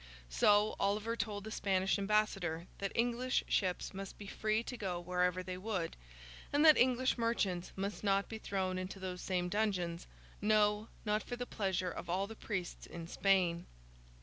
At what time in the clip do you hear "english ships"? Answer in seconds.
2.95-3.93